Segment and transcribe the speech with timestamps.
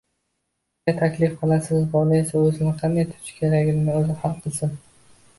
[0.85, 4.73] Siz taklif qilasiz, bola esa o‘zini qanday tutish kerakligini o‘zi hal qilsin.